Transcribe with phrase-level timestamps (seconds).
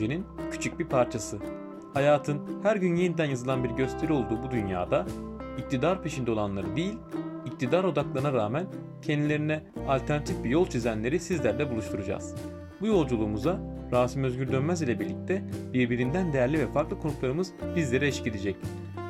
[0.00, 1.38] projenin küçük bir parçası.
[1.94, 5.06] Hayatın her gün yeniden yazılan bir gösteri olduğu bu dünyada
[5.58, 6.94] iktidar peşinde olanları değil,
[7.46, 8.66] iktidar odaklarına rağmen
[9.02, 12.34] kendilerine alternatif bir yol çizenleri sizlerle buluşturacağız.
[12.80, 13.60] Bu yolculuğumuza
[13.92, 18.56] Rasim Özgür Dönmez ile birlikte birbirinden değerli ve farklı konuklarımız bizlere eşlik edecek.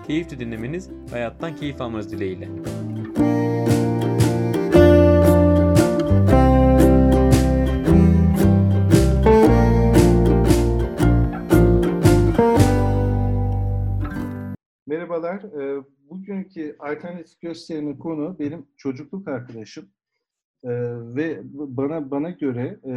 [0.07, 2.49] Keyifli dinlemeniz, hayattan keyif almanız dileğiyle.
[15.11, 15.43] Merhabalar.
[15.43, 19.85] Ee, bugünkü alternatif gösterinin konu benim çocukluk arkadaşım.
[20.65, 20.71] Ee,
[21.17, 22.93] ve bana bana göre e,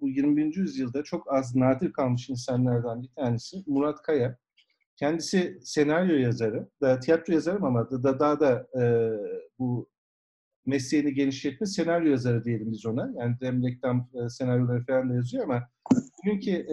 [0.00, 0.56] bu 21.
[0.56, 4.38] yüzyılda çok az nadir kalmış insanlardan bir tanesi Murat Kaya.
[4.96, 8.82] Kendisi senaryo yazarı, da tiyatro yazarı ama da, da daha da e,
[9.58, 9.88] bu
[10.66, 13.12] mesleğini genişletme senaryo yazarı diyelim biz ona.
[13.16, 15.68] Yani reklam e, senaryoları falan da yazıyor ama
[16.18, 16.66] bugünkü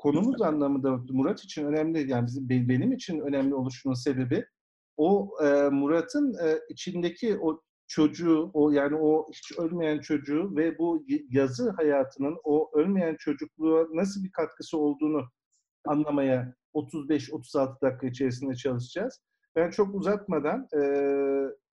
[0.00, 4.44] konumuz anlamında Murat için önemli, yani bizim benim için önemli oluşunun sebebi
[4.96, 11.04] o e, Murat'ın e, içindeki o çocuğu, o yani o hiç ölmeyen çocuğu ve bu
[11.30, 15.24] yazı hayatının o ölmeyen çocukluğa nasıl bir katkısı olduğunu
[15.84, 19.20] anlamaya 35-36 dakika içerisinde çalışacağız.
[19.56, 20.80] Ben çok uzatmadan e,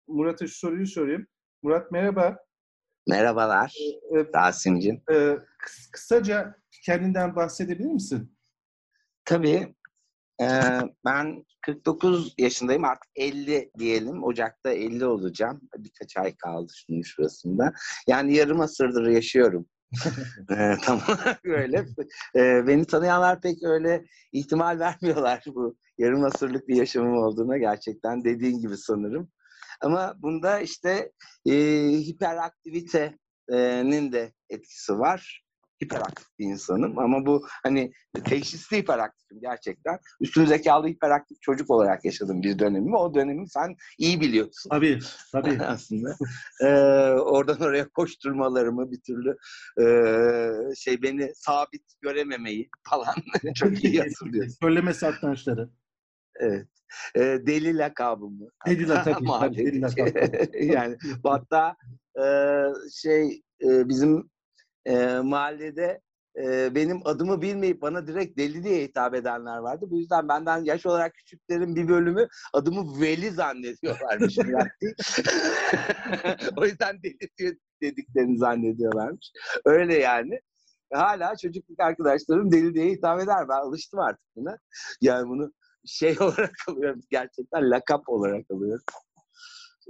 [0.08, 1.28] Murat'a şu soruyu sorayım.
[1.64, 2.38] Murat merhaba.
[3.08, 3.75] Merhabalar
[4.16, 5.02] e, Rasim'cim.
[5.11, 5.38] E,
[5.91, 6.55] kısaca
[6.86, 8.38] kendinden bahsedebilir misin?
[9.25, 9.75] Tabii.
[10.41, 10.47] E,
[11.05, 14.23] ben 49 yaşındayım artık 50 diyelim.
[14.23, 15.61] Ocak'ta 50 olacağım.
[15.77, 17.73] Birkaç ay kaldı şimdi şurasında.
[18.08, 19.67] Yani yarım asırdır yaşıyorum.
[20.52, 21.86] e, tamam böyle.
[22.36, 28.59] E, beni tanıyanlar pek öyle ihtimal vermiyorlar bu yarım asırlık bir yaşamım olduğuna gerçekten dediğin
[28.59, 29.31] gibi sanırım.
[29.81, 31.11] Ama bunda işte
[31.45, 31.54] e,
[31.92, 35.48] hiperaktivitenin de etkisi var
[35.83, 37.92] hiperaktif bir insanım ama bu hani
[38.26, 39.99] teşhisli hiperaktifim gerçekten.
[40.21, 42.98] Üstün zekalı hiperaktif çocuk olarak yaşadım bir dönemimi.
[42.98, 44.70] O dönemi sen iyi biliyorsun.
[44.70, 44.99] Tabii,
[45.32, 45.58] tabii.
[45.64, 46.17] Aslında.
[46.61, 46.67] Ee,
[47.20, 49.37] oradan oraya koşturmalarımı bir türlü
[49.82, 49.86] e,
[50.76, 53.16] şey beni sabit görememeyi falan
[53.55, 54.54] çok iyi hatırlıyorum.
[54.61, 55.70] Söyleme satrançları.
[56.39, 56.67] Evet.
[57.15, 58.49] E, deli lakabımı.
[58.67, 59.55] Deli lakabı.
[59.55, 60.58] deli lakabı.
[60.64, 61.75] yani hatta
[62.20, 62.25] e,
[62.93, 64.30] şey e, bizim
[64.86, 66.02] e, mahallede
[66.43, 69.86] e, benim adımı bilmeyip bana direkt deli diye hitap edenler vardı.
[69.89, 74.37] Bu yüzden benden yaş olarak küçüklerin bir bölümü adımı Veli zannediyorlarmış.
[76.58, 79.31] o yüzden deli dediklerini zannediyorlarmış.
[79.65, 80.39] Öyle yani.
[80.93, 83.49] Hala çocukluk arkadaşlarım deli diye hitap eder.
[83.49, 84.58] Ben alıştım artık buna.
[85.02, 85.54] Yani bunu
[85.87, 87.02] şey olarak alıyorum.
[87.09, 88.83] Gerçekten lakap olarak alıyorum.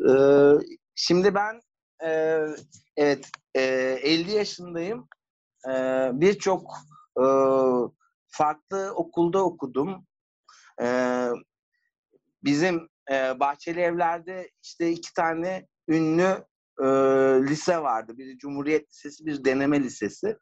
[0.09, 0.66] Ee,
[0.96, 1.62] şimdi ben
[2.06, 2.41] e,
[2.97, 5.08] evet e, 50 yaşındayım.
[5.69, 5.72] E,
[6.13, 6.74] Birçok
[7.18, 7.25] e,
[8.28, 10.06] farklı okulda okudum.
[10.81, 10.88] E,
[12.44, 16.46] bizim e, Bahçeli Evler'de işte iki tane ünlü
[16.81, 16.85] e,
[17.50, 18.18] lise vardı.
[18.18, 20.38] Biri Cumhuriyet Lisesi, bir deneme lisesi.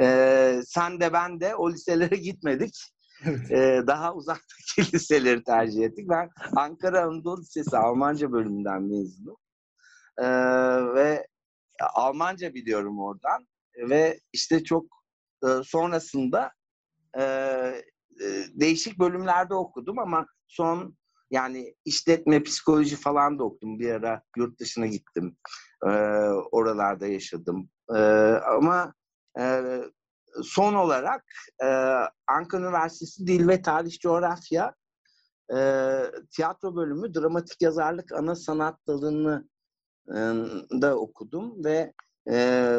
[0.00, 2.74] E, sen de ben de o liselere gitmedik.
[3.24, 3.50] Evet.
[3.50, 6.08] E, daha uzaktaki liseleri tercih ettik.
[6.08, 9.36] Ben Ankara Anadolu Lisesi Almanca bölümünden mezunum.
[10.18, 10.26] E,
[10.94, 11.26] ve
[11.94, 13.46] Almanca biliyorum oradan
[13.90, 14.86] ve işte çok
[15.44, 16.52] e, sonrasında
[17.18, 17.82] e, e,
[18.54, 20.96] değişik bölümlerde okudum ama son
[21.30, 23.78] yani işletme, psikoloji falan da okudum.
[23.78, 25.36] Bir ara yurt dışına gittim.
[25.86, 25.88] E,
[26.52, 27.70] oralarda yaşadım.
[27.94, 27.98] E,
[28.58, 28.94] ama
[29.38, 29.62] e,
[30.42, 31.24] son olarak
[31.62, 31.66] e,
[32.26, 34.74] Ankara Üniversitesi Dil ve Tarih Coğrafya
[35.56, 35.58] e,
[36.30, 39.48] tiyatro bölümü dramatik yazarlık ana sanat dalını
[40.80, 41.92] da okudum ve
[42.30, 42.78] e,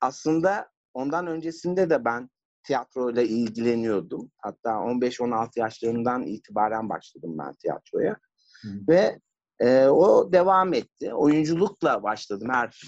[0.00, 2.30] aslında ondan öncesinde de ben
[2.62, 4.30] tiyatroyla ilgileniyordum.
[4.38, 8.16] Hatta 15-16 yaşlarından itibaren başladım ben tiyatroya.
[8.62, 8.68] Hı.
[8.88, 9.20] Ve
[9.60, 11.14] e, o devam etti.
[11.14, 12.82] Oyunculukla başladım her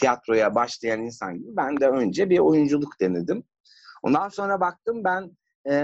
[0.00, 1.56] tiyatroya başlayan insan gibi.
[1.56, 3.44] Ben de önce bir oyunculuk denedim.
[4.02, 5.36] Ondan sonra baktım ben
[5.70, 5.74] e,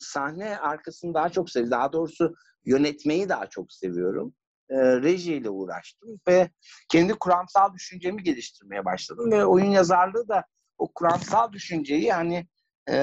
[0.00, 1.70] sahne arkasını daha çok seviyorum.
[1.70, 4.34] Daha doğrusu yönetmeyi daha çok seviyorum
[4.70, 6.50] e, rejiyle uğraştım ve
[6.88, 10.44] kendi kuramsal düşüncemi geliştirmeye başladım ve oyun yazarlığı da
[10.78, 12.46] o kuramsal düşünceyi yani
[12.90, 12.96] e,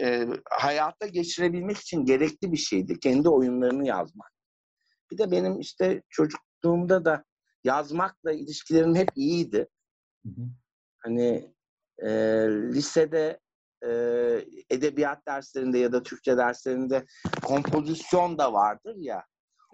[0.00, 3.00] e, hayata geçirebilmek için gerekli bir şeydi.
[3.00, 4.32] Kendi oyunlarını yazmak.
[5.10, 7.24] Bir de benim işte çocukluğumda da
[7.64, 9.68] yazmakla ilişkilerim hep iyiydi.
[10.26, 10.48] Hı hı.
[10.98, 11.54] Hani
[11.98, 12.10] e,
[12.48, 13.40] lisede
[13.86, 13.90] e,
[14.70, 17.04] edebiyat derslerinde ya da Türkçe derslerinde
[17.42, 19.24] kompozisyon da vardır ya.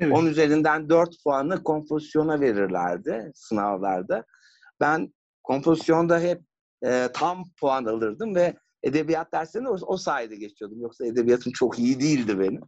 [0.01, 0.17] Evet.
[0.17, 4.25] 10 üzerinden 4 puanı kompozisyona verirlerdi sınavlarda.
[4.81, 6.43] Ben kompozisyonda hep
[6.85, 10.81] e, tam puan alırdım ve edebiyat derslerinde o, o sayede geçiyordum.
[10.81, 12.63] Yoksa edebiyatım çok iyi değildi benim.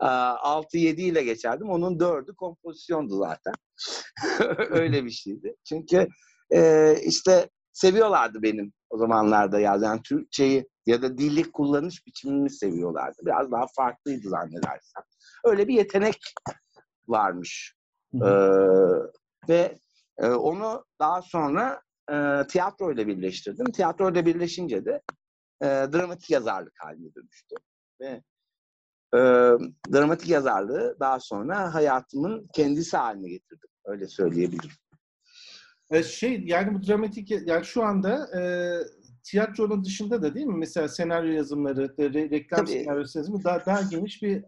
[0.00, 1.70] 6-7 ile geçerdim.
[1.70, 3.54] Onun 4'ü kompozisyondu zaten.
[4.70, 5.54] Öyle bir şeydi.
[5.64, 6.08] Çünkü
[6.54, 9.78] e, işte seviyorlardı benim o zamanlarda ya.
[9.82, 13.16] Yani Türkçeyi ya da dillik kullanış biçimimi seviyorlardı.
[13.26, 15.02] Biraz daha farklıydı zannedersem.
[15.44, 16.34] Öyle bir yetenek
[17.08, 17.74] varmış.
[18.14, 18.28] Ee,
[19.48, 19.78] ve
[20.18, 21.82] e, onu daha sonra
[22.12, 23.66] e, tiyatro ile birleştirdim.
[23.72, 25.02] Tiyatro ile birleşince de
[25.62, 27.54] e, dramatik yazarlık haline dönüştü.
[28.00, 28.22] Ve
[29.14, 29.18] e,
[29.92, 33.68] dramatik yazarlığı daha sonra hayatımın kendisi haline getirdim.
[33.84, 34.76] Öyle söyleyebilirim.
[35.94, 38.42] E, şey yani bu dramatik yani şu anda e,
[39.24, 40.58] tiyatronun dışında da değil mi?
[40.58, 42.70] Mesela senaryo yazımları, re, reklam Tabii.
[42.70, 44.44] senaryosu yazımı daha, daha geniş bir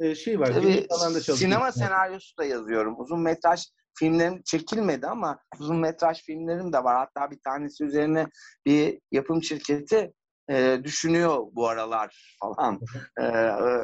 [0.00, 0.46] e, şey var.
[0.46, 0.86] Tabii,
[1.20, 3.00] sinema senaryosu da yazıyorum.
[3.00, 3.64] Uzun metraj
[3.98, 6.96] filmlerim çekilmedi ama uzun metraj filmlerim de var.
[6.96, 8.26] Hatta bir tanesi üzerine
[8.66, 10.12] bir yapım şirketi
[10.50, 12.80] e, düşünüyor bu aralar falan.
[13.18, 13.22] E,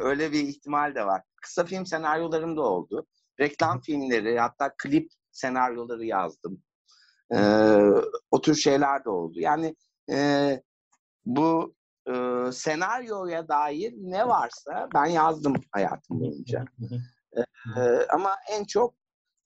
[0.03, 1.23] öyle bir ihtimal de var.
[1.43, 3.07] Kısa film senaryolarım da oldu.
[3.41, 6.63] Reklam filmleri, hatta klip senaryoları yazdım.
[7.35, 7.39] E,
[8.31, 9.41] o tür şeyler de oldu.
[9.41, 9.77] Yani
[10.11, 10.61] e,
[11.25, 11.75] bu
[12.09, 12.13] e,
[12.53, 16.65] senaryoya dair ne varsa ben yazdım hayatım boyunca.
[17.77, 17.81] E,
[18.13, 18.95] ama en çok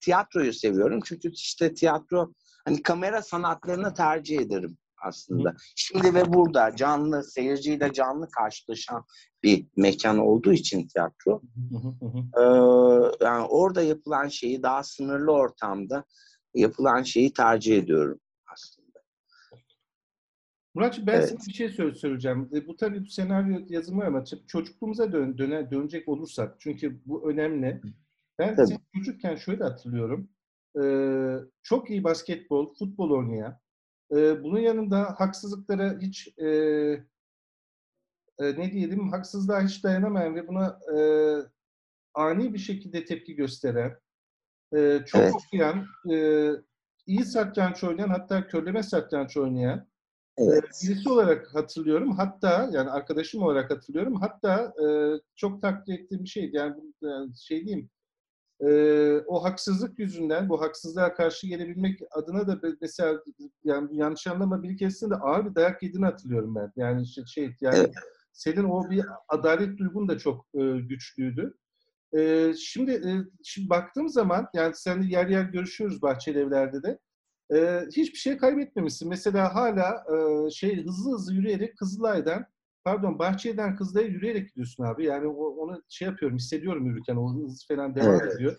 [0.01, 1.01] tiyatroyu seviyorum.
[1.05, 2.33] Çünkü işte tiyatro
[2.65, 5.55] hani kamera sanatlarını tercih ederim aslında.
[5.77, 9.05] Şimdi ve burada canlı, seyirciyle canlı karşılaşan
[9.43, 11.43] bir mekan olduğu için tiyatro.
[12.39, 16.05] ee, yani orada yapılan şeyi daha sınırlı ortamda
[16.55, 19.03] yapılan şeyi tercih ediyorum aslında.
[20.75, 21.29] Muratçı ben evet.
[21.29, 22.51] sana bir şey söyleyeceğim.
[22.55, 27.81] E, bu tabii senaryo yazımı ama çocukluğumuza dön, döne, dönecek olursak çünkü bu önemli.
[28.39, 28.79] Ben tabii.
[28.95, 30.29] çocukken şöyle hatırlıyorum.
[30.83, 33.59] Ee, çok iyi basketbol, futbol oynayan,
[34.13, 36.47] e, bunun yanında haksızlıklara hiç e,
[38.39, 40.99] e, ne diyelim haksızlığa hiç dayanamayan ve buna e,
[42.15, 43.99] ani bir şekilde tepki gösteren,
[44.77, 45.35] e, çok evet.
[45.35, 46.49] okuyan, e,
[47.07, 49.87] iyi satranç oynayan hatta körleme satranç oynayan
[50.39, 50.65] evet.
[50.65, 52.13] e, birisi olarak hatırlıyorum.
[52.13, 54.21] Hatta yani arkadaşım olarak hatırlıyorum.
[54.21, 54.87] Hatta e,
[55.37, 56.57] çok takdir ettiğim bir şeydi.
[56.57, 56.77] Yani
[57.37, 57.91] şey diyeyim
[58.63, 58.71] e,
[59.27, 63.23] o haksızlık yüzünden bu haksızlığa karşı gelebilmek adına da mesela
[63.65, 66.73] yani yanlış anlama bir keresinde de ağır bir dayak yediğini hatırlıyorum ben.
[66.77, 67.93] Yani şey, şey yani
[68.33, 71.55] senin o bir adalet duygun da çok e, güçlüydü.
[72.17, 73.11] E, şimdi e,
[73.45, 76.99] şimdi baktığım zaman yani seninle yer yer görüşüyoruz bahçeli evlerde de.
[77.55, 79.09] E, hiçbir şey kaybetmemişsin.
[79.09, 82.47] Mesela hala e, şey hızlı hızlı yürüyerek Kızılay'dan
[82.85, 85.05] pardon Bahçeli'den Kızılay'a yürüyerek gidiyorsun abi.
[85.05, 88.35] Yani o, onu şey yapıyorum, hissediyorum yürürken o hız falan devam evet.
[88.35, 88.57] ediyor.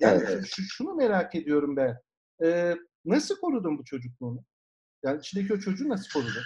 [0.00, 0.44] Yani evet.
[0.46, 1.98] şu, şunu merak ediyorum ben.
[2.44, 4.44] Ee, nasıl korudun bu çocukluğunu?
[5.04, 6.42] Yani içindeki o çocuğu nasıl korudun?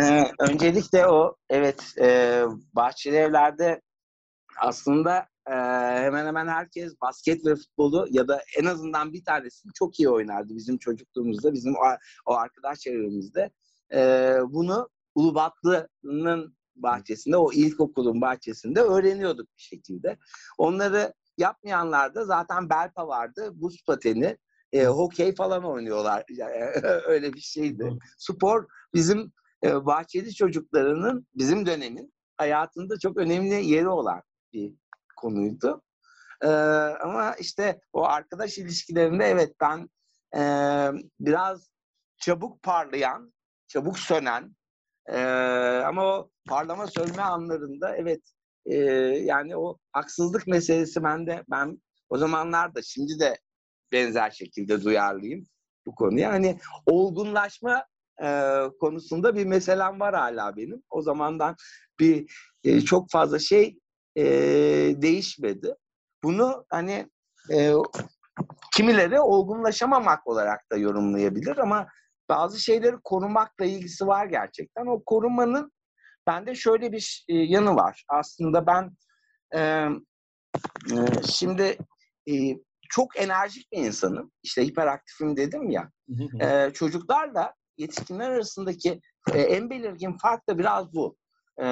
[0.00, 2.42] ee, öncelikle o evet e,
[2.72, 3.80] bahçeli evlerde
[4.60, 5.54] aslında e,
[6.04, 10.56] hemen hemen herkes basket ve futbolu ya da en azından bir tanesini çok iyi oynardı
[10.56, 11.84] bizim çocukluğumuzda, bizim o,
[12.26, 13.50] o arkadaş çevremizde.
[13.92, 20.18] E, bunu Ulubatlı'nın bahçesinde, o ilkokulun bahçesinde öğreniyorduk bir şekilde.
[20.58, 24.36] Onları yapmayanlar da zaten Belpa vardı, buz pateni,
[24.72, 26.24] e, hokey falan oynuyorlar.
[27.06, 27.98] öyle bir şeydi.
[28.18, 29.32] Spor bizim
[29.64, 34.74] e, bahçeli çocuklarının, bizim dönemin hayatında çok önemli yeri olan bir
[35.20, 35.82] konuydu.
[36.42, 36.48] E,
[37.02, 39.90] ama işte o arkadaş ilişkilerinde evet ben
[40.36, 40.42] e,
[41.20, 41.70] biraz
[42.16, 43.34] çabuk parlayan,
[43.68, 44.56] çabuk sönen,
[45.08, 48.20] ee, ama o parlama sönme anlarında evet
[48.66, 48.74] e,
[49.24, 53.38] yani o haksızlık meselesi bende ben o zamanlarda şimdi de
[53.92, 55.46] benzer şekilde duyarlıyım
[55.86, 56.32] bu konuya.
[56.32, 57.84] Hani olgunlaşma
[58.22, 60.82] e, konusunda bir meselem var hala benim.
[60.90, 61.56] O zamandan
[62.00, 62.32] bir
[62.64, 63.78] e, çok fazla şey
[64.16, 64.24] e,
[65.02, 65.74] değişmedi.
[66.24, 67.10] Bunu hani
[67.52, 67.72] e,
[68.76, 71.88] kimileri olgunlaşamamak olarak da yorumlayabilir ama
[72.28, 74.86] bazı şeyleri korumakla ilgisi var gerçekten.
[74.86, 75.72] O korumanın
[76.26, 78.04] bende şöyle bir yanı var.
[78.08, 78.96] Aslında ben
[79.54, 81.78] e, e, şimdi
[82.30, 82.34] e,
[82.88, 84.32] çok enerjik bir insanım.
[84.42, 85.90] İşte hiperaktifim dedim ya.
[86.40, 89.00] e, çocuklarla yetişkinler arasındaki
[89.34, 91.16] e, en belirgin fark da biraz bu.
[91.62, 91.68] E,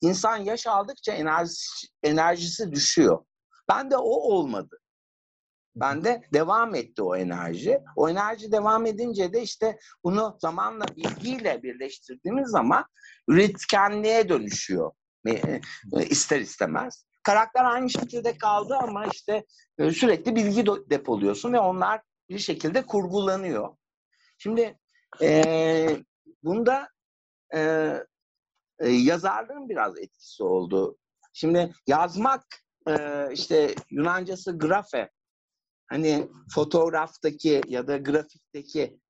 [0.00, 3.24] insan yaş aldıkça enerjisi, enerjisi düşüyor.
[3.68, 4.78] Ben de o olmadı.
[5.76, 7.80] Bende devam etti o enerji.
[7.96, 12.84] O enerji devam edince de işte bunu zamanla bilgiyle birleştirdiğimiz zaman
[13.28, 14.92] üretkenliğe dönüşüyor.
[15.26, 15.60] E, e,
[16.10, 17.04] ister istemez.
[17.22, 19.44] Karakter aynı şekilde kaldı ama işte
[19.78, 23.76] e, sürekli bilgi depoluyorsun ve onlar bir şekilde kurgulanıyor.
[24.38, 24.78] Şimdi
[25.22, 25.88] e,
[26.42, 26.88] bunda
[27.54, 27.92] e,
[28.80, 30.98] e, yazarlığın biraz etkisi oldu.
[31.32, 32.44] Şimdi yazmak
[32.88, 35.10] e, işte Yunancası grafe.
[35.86, 39.00] Hani fotoğraftaki ya da grafikteki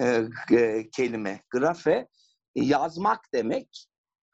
[0.00, 2.08] e, e, kelime grafe
[2.56, 3.86] e, yazmak demek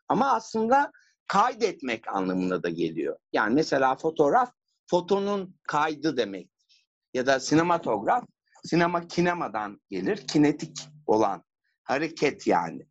[0.09, 0.93] ama aslında
[1.27, 3.19] kaydetmek anlamına da geliyor.
[3.33, 4.53] Yani mesela fotoğraf
[4.91, 6.87] fotonun kaydı demektir.
[7.15, 8.25] Ya da sinematograf
[8.65, 10.27] sinema kinemadan gelir.
[10.27, 11.45] Kinetik olan
[11.83, 12.87] hareket yani.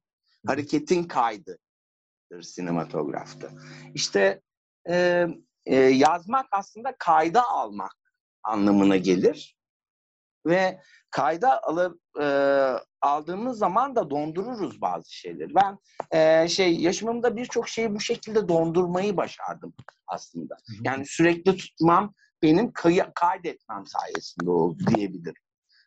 [0.47, 1.68] Hareketin kaydıdır
[2.41, 3.49] sinematografta.
[3.93, 4.41] İşte
[4.89, 5.27] e,
[5.65, 7.95] e, yazmak aslında kayda almak
[8.43, 9.59] anlamına gelir.
[10.45, 10.81] Ve
[11.11, 12.25] kayda alıp e,
[13.01, 15.55] aldığımız zaman da dondururuz bazı şeyleri.
[15.55, 15.77] Ben
[16.11, 19.73] e, şey yaşamımda birçok şeyi bu şekilde dondurmayı başardım
[20.07, 20.57] aslında.
[20.83, 25.41] Yani sürekli tutmam benim kay- kaydetmem sayesinde oldu diyebilirim.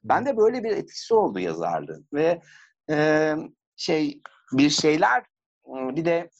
[0.04, 2.42] Ben de böyle bir etkisi oldu yazarlığın ve
[2.90, 3.34] e,
[3.76, 4.22] şey
[4.52, 5.24] bir şeyler
[5.66, 6.30] bir de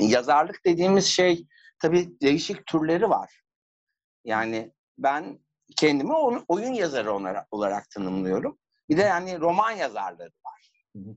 [0.00, 1.46] yazarlık dediğimiz şey
[1.78, 3.42] tabii değişik türleri var.
[4.24, 5.38] Yani ben
[5.76, 6.14] kendimi
[6.48, 7.12] oyun yazarı
[7.50, 8.58] olarak tanımlıyorum.
[8.88, 10.70] Bir de yani roman yazarları var.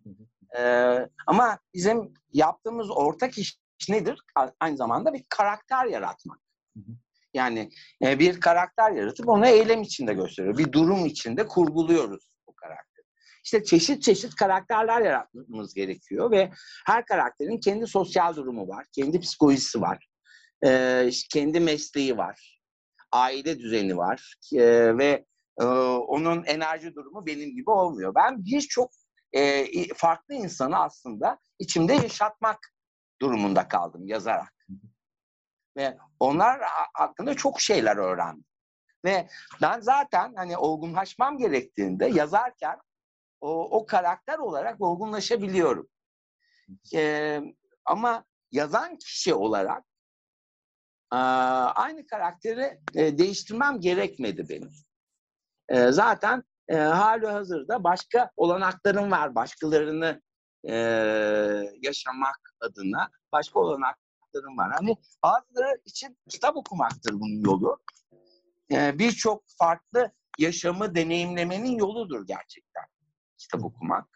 [0.57, 4.19] Ee, ama bizim yaptığımız ortak iş nedir?
[4.59, 6.39] Aynı zamanda bir karakter yaratmak.
[7.33, 7.69] Yani
[8.03, 10.57] e, bir karakter yaratıp onu eylem içinde gösteriyor.
[10.57, 12.31] Bir durum içinde kurguluyoruz.
[13.43, 16.51] İşte çeşit çeşit karakterler yaratmamız gerekiyor ve
[16.85, 20.07] her karakterin kendi sosyal durumu var, kendi psikolojisi var,
[20.65, 22.61] e, kendi mesleği var,
[23.11, 25.25] aile düzeni var e, ve
[25.61, 28.15] e, onun enerji durumu benim gibi olmuyor.
[28.15, 28.91] Ben birçok
[29.33, 32.59] e, farklı insanı aslında içimde yaşatmak
[33.21, 34.53] durumunda kaldım yazarak.
[35.77, 36.61] Ve onlar
[36.93, 38.45] hakkında çok şeyler öğrendim.
[39.05, 39.27] Ve
[39.61, 42.77] ben zaten hani olgunlaşmam gerektiğinde yazarken
[43.41, 45.87] o, o karakter olarak olgunlaşabiliyorum.
[46.93, 47.41] Ee,
[47.85, 49.83] ama yazan kişi olarak
[51.13, 51.17] e,
[51.75, 54.71] aynı karakteri e, değiştirmem gerekmedi benim.
[55.69, 59.35] E, zaten e, hali hazırda başka olanaklarım var.
[59.35, 60.21] Başkalarını
[60.63, 60.75] e,
[61.81, 63.97] yaşamak adına başka olanak
[64.31, 64.71] kitaplarım var.
[64.71, 67.79] Hani bazıları için kitap okumaktır bunun yolu.
[68.71, 72.83] Ee, Birçok farklı yaşamı deneyimlemenin yoludur gerçekten
[73.41, 74.07] kitap okumak.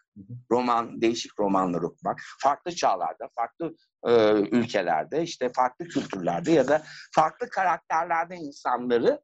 [0.50, 2.20] Roman, değişik romanlar okumak.
[2.42, 3.74] Farklı çağlarda, farklı
[4.06, 6.82] e, ülkelerde, işte farklı kültürlerde ya da
[7.14, 9.20] farklı karakterlerde insanları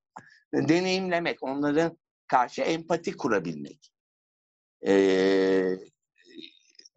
[0.55, 3.93] deneyimlemek, onların karşı empati kurabilmek.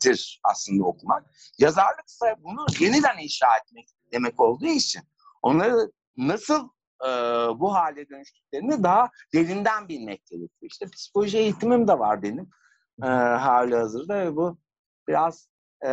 [0.06, 1.26] Demektir aslında okumak.
[1.60, 5.02] Yazarlıksa bunu yeniden inşa etmek demek olduğu için
[5.42, 6.70] onları nasıl
[7.06, 7.10] e,
[7.60, 10.72] bu hale dönüştüklerini daha derinden bilmek gerekiyor.
[10.72, 12.50] İşte psikoloji eğitimim de var benim
[13.04, 14.58] e, hali hazırda ve bu
[15.08, 15.50] biraz
[15.86, 15.90] e,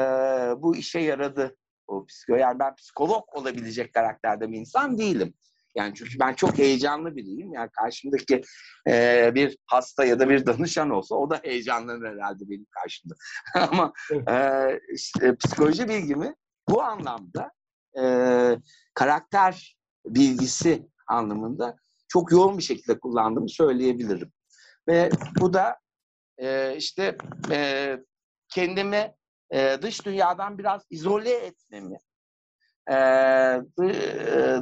[0.59, 1.56] bu işe yaradı.
[1.87, 5.35] O psiko yani ben psikolog olabilecek karakterde bir insan değilim.
[5.75, 7.52] Yani çünkü ben çok heyecanlı biriyim.
[7.52, 8.42] Yani karşımdaki
[8.88, 13.14] e, bir hasta ya da bir danışan olsa o da heyecanlanır herhalde benim karşımda.
[13.54, 13.92] Ama
[14.28, 16.35] e, işte, psikoloji bilgimi
[16.68, 17.50] bu anlamda
[17.99, 18.04] e,
[18.94, 21.76] karakter bilgisi anlamında
[22.09, 24.32] çok yoğun bir şekilde kullandığımı söyleyebilirim.
[24.88, 25.81] Ve bu da
[26.42, 27.16] e, işte
[27.50, 27.96] e,
[28.49, 29.14] kendimi
[29.50, 31.99] e, dış dünyadan biraz izole etmemi,
[32.90, 32.96] e,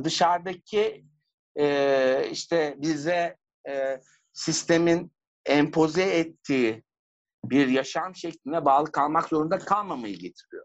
[0.04, 1.04] dışarıdaki
[1.58, 3.36] e, işte bize
[3.68, 4.00] e,
[4.32, 5.12] sistemin
[5.46, 6.84] empoze ettiği
[7.44, 10.64] bir yaşam şekline bağlı kalmak zorunda kalmamayı getiriyor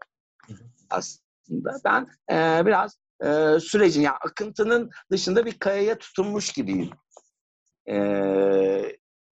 [0.90, 1.76] aslında.
[1.84, 6.90] Ben e, biraz e, sürecin, yani akıntının dışında bir kayaya tutunmuş gibiyim.
[7.88, 7.96] E,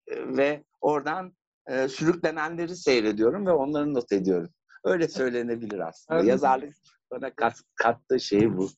[0.08, 1.34] ve oradan
[1.68, 4.50] e, sürüklenenleri seyrediyorum ve onları not ediyorum.
[4.84, 6.20] Öyle söylenebilir aslında.
[6.20, 6.30] Evet.
[6.30, 6.76] Yazarlık
[7.12, 8.70] bana kat, kattığı şey bu.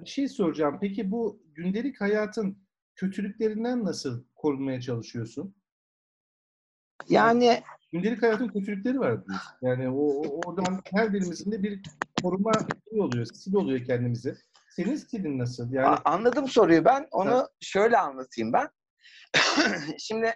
[0.00, 0.78] Bir şey soracağım.
[0.80, 2.58] Peki bu gündelik hayatın
[2.94, 5.54] kötülüklerinden nasıl korunmaya çalışıyorsun?
[7.08, 9.50] Yani gündelik hayatın kötülükleri var diyorsun.
[9.62, 11.82] Yani o, oradan her birimizin de bir
[12.22, 12.52] koruma
[12.90, 14.36] şey oluyor, stil oluyor kendimize.
[14.70, 15.72] Senin stilin nasıl?
[15.72, 17.08] Yani anladım soruyu ben.
[17.10, 17.46] Onu evet.
[17.60, 18.68] şöyle anlatayım ben.
[19.98, 20.32] Şimdi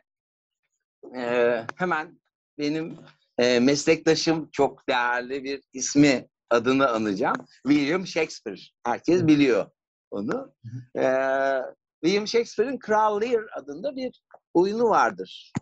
[1.16, 2.20] e, hemen
[2.58, 2.98] benim
[3.38, 7.36] e, meslektaşım çok değerli bir ismi adını anacağım.
[7.66, 8.60] William Shakespeare.
[8.84, 9.66] Herkes biliyor
[10.10, 10.54] onu.
[10.96, 11.62] Ee,
[12.04, 14.22] William Shakespeare'in Kral Lear adında bir
[14.54, 15.52] oyunu vardır.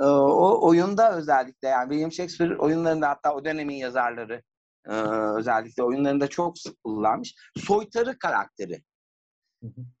[0.00, 4.42] Ee, o oyunda özellikle yani William Shakespeare oyunlarında hatta o dönemin yazarları
[4.88, 4.92] e,
[5.38, 7.34] özellikle oyunlarında çok sık kullanmış.
[7.56, 8.82] Soytarı karakteri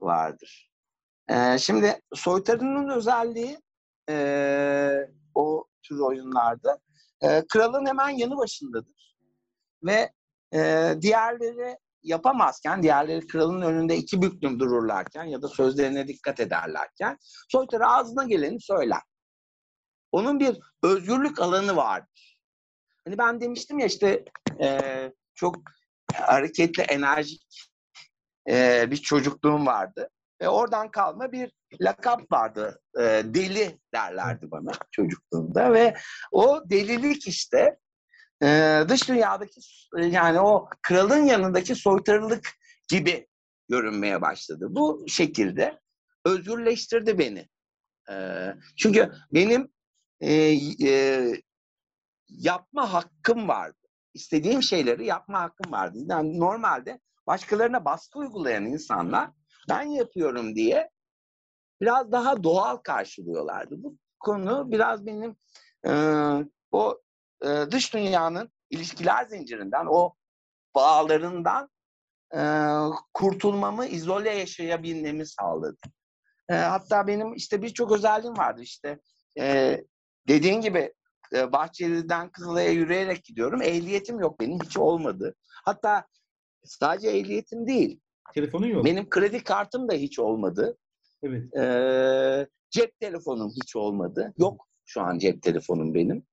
[0.00, 0.70] vardır.
[1.28, 3.58] Ee, şimdi soytarının özelliği
[4.10, 6.78] e, o tür oyunlarda
[7.22, 9.16] e, kralın hemen yanı başındadır
[9.82, 10.12] ve
[10.54, 17.86] e, diğerleri yapamazken, diğerleri kralın önünde iki büklüm dururlarken ya da sözlerine dikkat ederlerken soytarı
[17.86, 19.02] ağzına geleni söyler.
[20.12, 22.38] Onun bir özgürlük alanı vardır.
[23.04, 24.24] Hani ben demiştim ya işte
[24.62, 24.80] e,
[25.34, 25.56] çok
[26.14, 27.70] hareketli, enerjik
[28.50, 30.10] e, bir çocukluğum vardı.
[30.40, 32.80] Ve oradan kalma bir lakap vardı.
[32.98, 35.96] E, deli derlerdi bana çocukluğumda ve
[36.32, 37.78] o delilik işte
[38.42, 39.60] e, dış dünyadaki
[39.96, 42.48] yani o kralın yanındaki soytarılık
[42.88, 43.26] gibi
[43.68, 44.66] görünmeye başladı.
[44.70, 45.80] Bu şekilde
[46.24, 47.48] özgürleştirdi beni.
[48.10, 48.14] E,
[48.76, 49.68] çünkü benim
[50.20, 50.32] e,
[50.88, 51.32] e,
[52.28, 53.78] yapma hakkım vardı.
[54.14, 55.98] İstediğim şeyleri yapma hakkım vardı.
[56.08, 59.30] Yani normalde başkalarına baskı uygulayan insanlar
[59.68, 60.90] ben yapıyorum diye
[61.80, 63.82] biraz daha doğal karşılıyorlardı.
[63.82, 65.36] Bu konu biraz benim
[65.86, 65.92] e,
[66.72, 67.00] o
[67.44, 70.14] e, dış dünyanın ilişkiler zincirinden, o
[70.74, 71.70] bağlarından
[72.34, 72.40] e,
[73.14, 75.78] kurtulmamı, izole yaşayabilmemi sağladı.
[76.48, 78.62] E, hatta benim işte birçok özelliğim vardı.
[78.62, 78.98] İşte
[79.38, 79.80] e,
[80.28, 80.94] dediğin gibi
[81.32, 83.62] e, Bahçeli'den Kızılay'a yürüyerek gidiyorum.
[83.62, 85.34] Ehliyetim yok benim, hiç olmadı.
[85.64, 86.06] Hatta
[86.64, 88.00] sadece ehliyetim değil.
[88.34, 88.84] Telefonun yok.
[88.84, 90.76] Benim kredi kartım da hiç olmadı.
[91.22, 91.56] Evet.
[91.56, 94.34] Ee, cep telefonum hiç olmadı.
[94.38, 96.26] Yok şu an cep telefonum benim.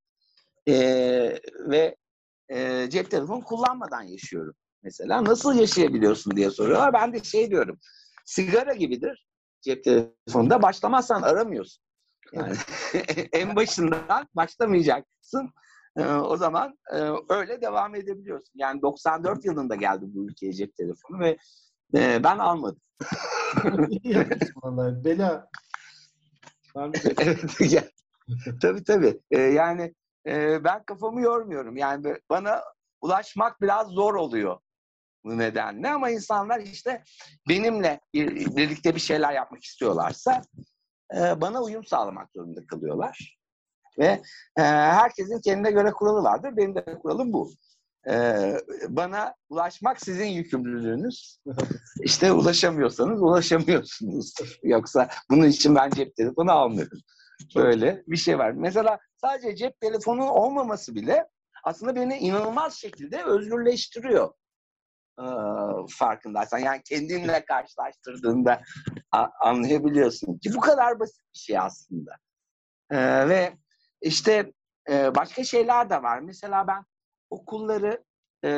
[0.68, 1.96] Ee, ve
[2.54, 4.56] e, cep telefonu kullanmadan yaşıyorum.
[4.84, 6.94] Mesela nasıl yaşayabiliyorsun diye soruyorlar.
[6.94, 7.80] Ben de şey diyorum.
[8.26, 9.28] Sigara gibidir
[9.62, 10.62] cep telefonunda.
[10.62, 11.84] Başlamazsan aramıyorsun.
[12.34, 12.56] Yani
[13.34, 15.50] en başından başlamayacaksın.
[15.98, 16.98] Ee, o zaman e,
[17.30, 18.54] öyle devam edebiliyorsun.
[18.56, 21.38] Yani 94 yılında geldi bu ülkeye cep telefonu ve
[21.96, 22.82] e, ben almadım.
[24.64, 25.03] Vallahi.
[25.06, 25.50] Bela.
[27.22, 27.62] Evet.
[27.72, 27.84] ya-
[28.62, 29.20] tabii tabii.
[29.32, 29.94] Ee, yani
[30.27, 31.77] e, ben kafamı yormuyorum.
[31.77, 32.64] Yani bana
[33.01, 34.60] ulaşmak biraz zor oluyor
[35.24, 37.03] bu nedenle ama insanlar işte
[37.50, 40.42] benimle bir, birlikte bir şeyler yapmak istiyorlarsa
[41.18, 43.38] e, bana uyum sağlamak zorunda kalıyorlar.
[44.00, 44.22] Ve
[44.58, 46.58] e, herkesin kendine göre kuralı vardır.
[46.58, 47.51] Benim de kuralım bu.
[48.09, 48.13] E,
[48.87, 51.39] bana ulaşmak sizin yükümlülüğünüz.
[52.01, 54.33] İşte ulaşamıyorsanız ulaşamıyorsunuz.
[54.63, 57.00] Yoksa bunun için ben cep telefonu almıyorum.
[57.55, 58.51] Böyle bir şey var.
[58.51, 61.27] Mesela sadece cep telefonu olmaması bile
[61.63, 64.33] aslında beni inanılmaz şekilde özgürleştiriyor.
[65.20, 65.24] Ee,
[65.89, 66.57] farkındaysan.
[66.57, 68.61] Yani kendinle karşılaştırdığında
[69.42, 72.11] anlayabiliyorsun ki bu kadar basit bir şey aslında.
[72.92, 73.53] Ee, ve
[74.01, 74.51] işte
[74.89, 76.20] e, başka şeyler de var.
[76.20, 76.83] Mesela ben
[77.33, 78.03] okulları
[78.46, 78.51] e,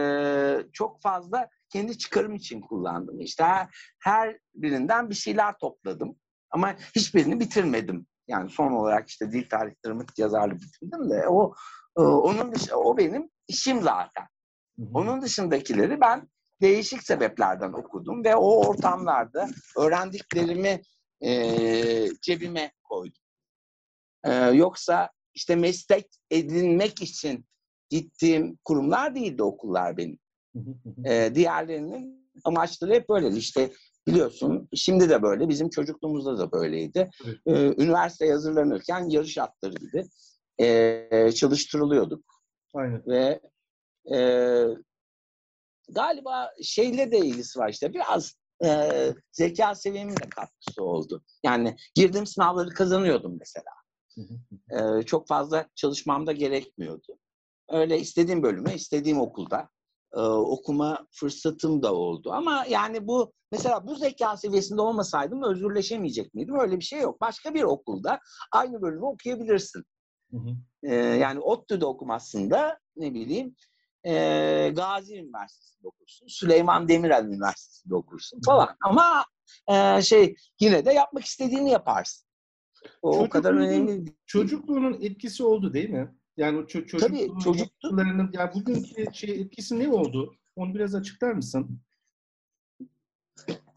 [0.73, 3.19] çok fazla kendi çıkarım için kullandım.
[3.21, 3.67] İşte her,
[3.99, 6.15] her birinden bir şeyler topladım.
[6.51, 8.07] Ama hiçbirini bitirmedim.
[8.27, 11.53] Yani son olarak işte dil tarih dramatik yazarlık bitirdim de o
[11.97, 14.25] e, onun dışı, o benim işim zaten.
[14.93, 16.29] Onun dışındakileri ben
[16.61, 20.81] değişik sebeplerden okudum ve o ortamlarda öğrendiklerimi
[21.21, 21.31] e,
[22.21, 23.21] cebime koydum.
[24.23, 27.45] E, yoksa işte meslek edinmek için
[27.89, 30.19] gittiğim kurumlar değildi okullar benim.
[31.06, 33.38] E, diğerlerinin amaçları hep böyle.
[33.38, 33.71] İşte
[34.08, 37.10] biliyorsun şimdi de böyle, bizim çocukluğumuzda da böyleydi.
[37.26, 37.38] Evet.
[37.45, 40.06] E, üniversiteye hazırlanırken yarış atları gibi
[40.62, 42.26] e, çalıştırılıyorduk
[42.74, 43.04] Aynen.
[43.08, 43.41] ve
[44.15, 44.19] e,
[45.89, 48.34] galiba şeyle de ilgisi var işte biraz
[48.65, 48.89] e,
[49.32, 51.24] zeka seviyemin de katkısı oldu.
[51.43, 53.71] Yani girdiğim sınavları kazanıyordum mesela.
[54.71, 57.17] E, çok fazla çalışmam da gerekmiyordu.
[57.69, 59.69] Öyle istediğim bölüme, istediğim okulda
[60.13, 62.32] e, okuma fırsatım da oldu.
[62.32, 66.60] Ama yani bu mesela bu zeka seviyesinde olmasaydım özgürleşemeyecek miydim?
[66.60, 67.21] Öyle bir şey yok.
[67.21, 68.19] Başka bir okulda
[68.51, 69.84] aynı bölümü okuyabilirsin.
[70.84, 73.56] Ee, yani ODTÜ'de okumazsın da ne bileyim
[74.06, 74.13] e,
[74.75, 78.75] Gazi Üniversitesi'nde okursun, Süleyman Demirel Üniversitesi'nde okursun falan.
[78.84, 79.25] Ama
[79.69, 82.28] e, şey yine de yapmak istediğini yaparsın.
[83.01, 84.15] O, o kadar önemli.
[84.25, 86.15] Çocukluğunun etkisi oldu değil mi?
[86.38, 90.36] Yani o ço- Tabii, çocukluğun çocuktu- yapılarının- yani bugünkü şey etkisi ne oldu?
[90.56, 91.80] Onu biraz açıklar mısın?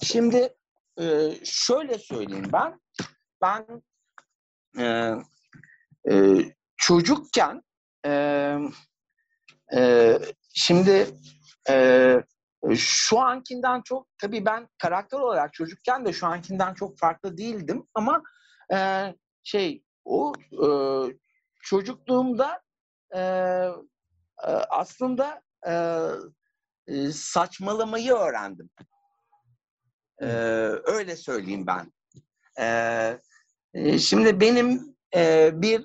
[0.03, 0.55] Şimdi
[1.01, 2.81] e, şöyle söyleyeyim ben.
[3.43, 3.83] Ben
[4.79, 5.15] e,
[6.11, 6.39] e,
[6.77, 7.63] çocukken
[8.07, 8.11] e,
[9.77, 10.13] e,
[10.55, 11.07] şimdi
[11.71, 12.17] e,
[12.77, 18.23] şu ankinden çok tabii ben karakter olarak çocukken de şu ankinden çok farklı değildim ama
[18.75, 18.79] e,
[19.43, 20.67] şey o e,
[21.69, 22.63] çocukluğumda
[23.15, 25.73] e, e, aslında e,
[26.87, 28.71] e, saçmalamayı öğrendim.
[30.23, 30.27] Ee,
[30.85, 31.93] öyle söyleyeyim ben.
[33.75, 35.85] E, şimdi benim e, bir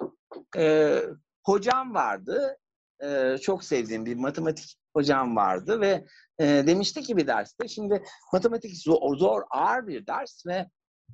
[0.58, 1.02] e,
[1.46, 2.58] hocam vardı.
[3.04, 6.06] e, çok sevdiğim bir matematik hocam vardı ve
[6.40, 10.68] e, demişti ki bir derste şimdi matematik zor, zor ağır bir ders ve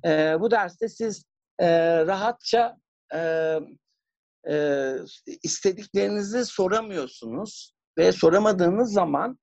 [0.04, 1.24] e, bu derste siz
[1.58, 1.68] e,
[2.06, 2.76] rahatça
[3.14, 3.58] e,
[4.50, 4.94] e,
[5.42, 9.38] istediklerinizi soramıyorsunuz ve soramadığınız zaman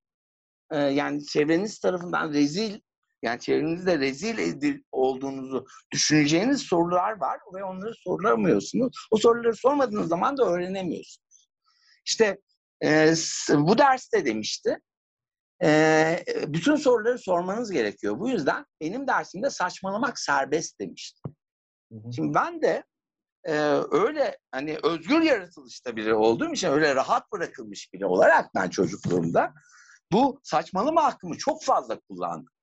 [0.72, 2.80] e, yani çevreniz tarafından rezil
[3.22, 9.08] yani çevrenizde rezil edil olduğunuzu düşüneceğiniz sorular var ve onları soramıyorsunuz.
[9.12, 11.50] O soruları sormadığınız zaman da öğrenemiyorsunuz.
[12.06, 12.38] İşte
[12.84, 13.14] e,
[13.54, 14.80] bu derste demişti.
[15.64, 18.20] E, bütün soruları sormanız gerekiyor.
[18.20, 21.22] Bu yüzden benim dersimde saçmalamak serbest demişti.
[21.92, 22.14] Hı hı.
[22.16, 22.84] Şimdi ben de
[23.48, 23.54] e,
[23.92, 29.54] öyle hani özgür yaratılışta biri olduğum için öyle rahat bırakılmış biri olarak ben çocukluğumda
[30.12, 32.54] bu saçmalama hakkımı çok fazla kullandım.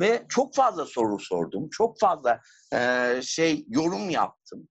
[0.00, 1.68] Ve çok fazla soru sordum.
[1.70, 2.40] Çok fazla
[2.72, 4.68] e, şey yorum yaptım.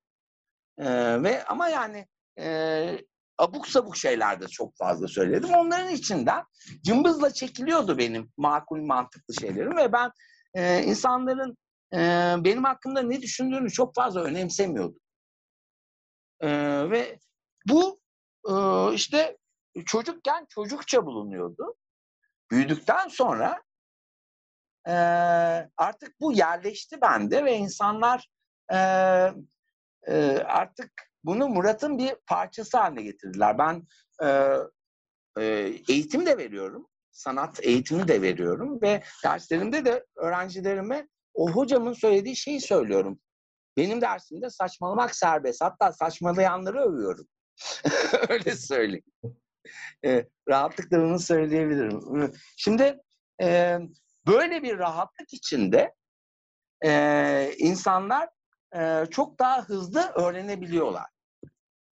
[0.77, 0.87] E,
[1.23, 2.07] ve ama yani
[2.39, 2.97] e,
[3.37, 5.53] abuk sabuk şeyler de çok fazla söyledim.
[5.53, 6.43] Onların içinden
[6.83, 10.11] cımbızla çekiliyordu benim makul mantıklı şeylerim ve ben
[10.53, 11.57] e, insanların
[11.93, 11.97] e,
[12.37, 15.01] benim hakkında ne düşündüğünü çok fazla önemsemiyordum.
[16.41, 16.49] E,
[16.89, 17.19] ve
[17.67, 17.99] bu
[18.49, 18.53] e,
[18.93, 19.37] işte
[19.85, 21.75] çocukken çocukça bulunuyordu.
[22.51, 23.63] Büyüdükten sonra
[24.87, 24.93] e,
[25.77, 28.29] artık bu yerleşti bende ve insanlar
[28.71, 28.77] e,
[30.07, 30.91] e, artık
[31.23, 33.57] bunu Murat'ın bir parçası haline getirdiler.
[33.57, 33.87] Ben
[34.23, 34.57] e,
[35.37, 35.43] e,
[35.89, 42.61] eğitim de veriyorum, sanat eğitimi de veriyorum ve derslerimde de öğrencilerime o hocamın söylediği şeyi
[42.61, 43.19] söylüyorum.
[43.79, 45.61] Benim dersimde saçmalamak serbest.
[45.61, 47.27] Hatta saçmalayanları övüyorum.
[48.29, 49.03] Öyle söyleyeyim.
[50.05, 52.31] E, rahatlıkla bunu söyleyebilirim.
[52.57, 52.99] Şimdi
[53.41, 53.79] e,
[54.27, 55.93] böyle bir rahatlık içinde
[56.85, 58.29] e, insanlar
[58.75, 61.07] e, çok daha hızlı öğrenebiliyorlar.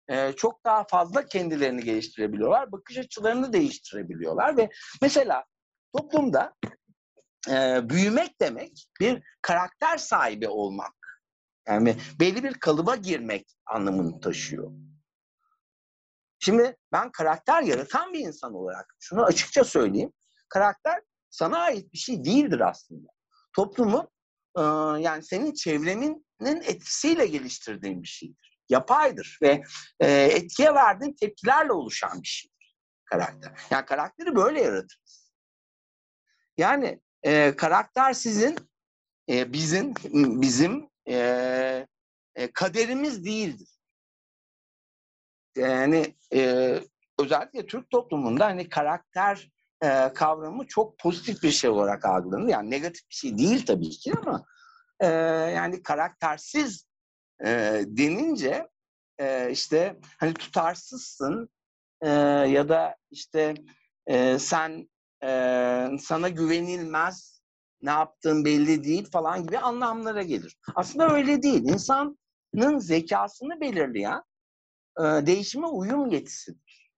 [0.09, 2.71] E, çok daha fazla kendilerini geliştirebiliyorlar.
[2.71, 4.69] Bakış açılarını değiştirebiliyorlar ve
[5.01, 5.43] mesela
[5.97, 6.53] toplumda
[7.49, 11.04] e, büyümek demek bir karakter sahibi olmak.
[11.67, 14.71] Yani belli bir kalıba girmek anlamını taşıyor.
[16.39, 20.13] Şimdi ben karakter yaratan bir insan olarak şunu açıkça söyleyeyim.
[20.49, 23.07] Karakter sana ait bir şey değildir aslında.
[23.55, 24.09] Toplumu
[24.99, 28.59] yani senin çevrenin etkisiyle geliştirdiğin bir şeydir.
[28.69, 29.63] Yapaydır ve
[30.09, 32.55] etkiye verdiğin tepkilerle oluşan bir şeydir
[33.05, 33.51] karakter.
[33.71, 35.31] Yani karakteri böyle yaratırız.
[36.57, 37.01] Yani
[37.57, 38.57] karakter sizin,
[39.29, 39.93] bizim,
[40.41, 40.89] bizim
[42.53, 43.69] kaderimiz değildir.
[45.57, 46.15] Yani
[47.19, 49.49] özellikle Türk toplumunda hani karakter
[49.83, 52.47] e, kavramı çok pozitif bir şey olarak algılanır.
[52.47, 54.45] Yani negatif bir şey değil tabii ki ama
[54.99, 55.07] e,
[55.55, 56.87] yani karaktersiz
[57.45, 57.49] e,
[57.85, 58.67] denince
[59.19, 61.49] e, işte hani tutarsızsın
[62.01, 62.09] e,
[62.49, 63.53] ya da işte
[64.07, 64.89] e, sen
[65.23, 65.29] e,
[65.99, 67.34] sana güvenilmez
[67.85, 70.57] ne yaptığın belli değil falan gibi anlamlara gelir.
[70.75, 71.63] Aslında öyle değil.
[71.63, 74.23] İnsanın zekasını belirleyen
[74.99, 76.91] e, değişime uyum yetisidir.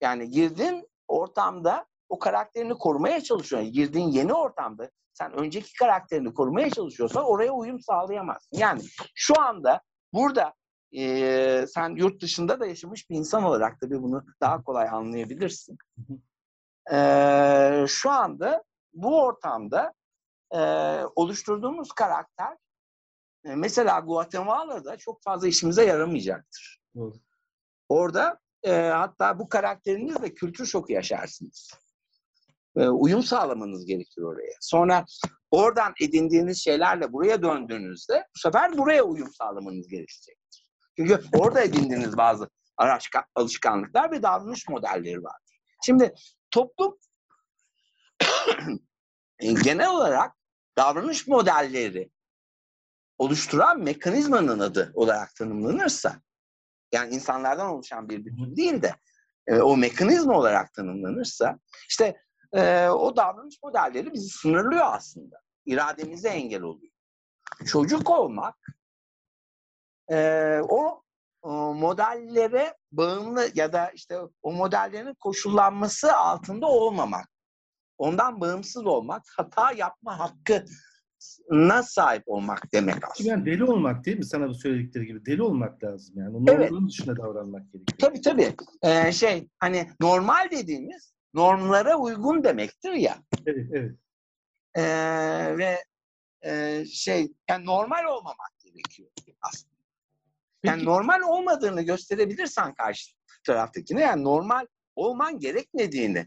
[0.00, 3.72] Yani girdin ortamda o karakterini korumaya çalışıyorsun.
[3.72, 8.58] Girdiğin yeni ortamda sen önceki karakterini korumaya çalışıyorsan oraya uyum sağlayamazsın.
[8.58, 8.82] Yani
[9.14, 9.80] şu anda
[10.12, 10.54] burada
[10.96, 15.78] e, sen yurt dışında da yaşamış bir insan olarak tabii bunu daha kolay anlayabilirsin.
[16.92, 19.92] E, şu anda bu ortamda
[20.54, 20.60] e,
[21.16, 22.56] oluşturduğumuz karakter
[23.44, 26.80] e, mesela Guatemala'da çok fazla işimize yaramayacaktır.
[27.88, 31.70] Orada e, hatta bu karakterinizle kültür şoku yaşarsınız.
[32.76, 34.52] E, uyum sağlamanız gerekir oraya.
[34.60, 35.04] Sonra
[35.50, 40.66] oradan edindiğiniz şeylerle buraya döndüğünüzde bu sefer buraya uyum sağlamanız gerekecektir.
[40.96, 42.48] Çünkü orada edindiğiniz bazı
[43.34, 45.36] alışkanlıklar ve davranış modelleri var.
[45.84, 46.14] Şimdi
[46.50, 46.98] toplum
[49.40, 50.36] genel olarak
[50.78, 52.10] davranış modelleri
[53.18, 56.22] oluşturan mekanizmanın adı olarak tanımlanırsa
[56.92, 58.94] yani insanlardan oluşan bir bütün değil de
[59.46, 61.58] e, o mekanizma olarak tanımlanırsa
[61.88, 62.16] işte
[62.52, 65.40] e, o davranış modelleri bizi sınırlıyor aslında.
[65.66, 66.92] İrademize engel oluyor.
[67.66, 68.56] Çocuk olmak
[70.10, 71.02] e, o,
[71.42, 77.28] o modellere bağımlı ya da işte o modellerin koşullanması altında olmamak.
[77.98, 80.64] Ondan bağımsız olmak, hata yapma hakkı
[81.50, 83.30] na sahip olmak demek aslında.
[83.30, 84.24] Yani deli olmak değil mi?
[84.24, 86.36] Sana bu söyledikleri gibi deli olmak lazım yani.
[86.36, 86.72] Onun evet.
[86.88, 87.98] dışında davranmak gerekiyor.
[87.98, 88.54] Tabii tabii.
[88.82, 93.18] Ee, şey hani normal dediğimiz normlara uygun demektir ya.
[93.46, 93.96] Evet, evet.
[94.74, 95.84] Ee, ve
[96.42, 99.10] e, şey yani normal olmamak gerekiyor
[99.42, 99.74] aslında.
[100.62, 100.72] Peki.
[100.72, 103.12] Yani normal olmadığını gösterebilirsen karşı
[103.46, 106.26] taraftakine yani normal olman gerekmediğini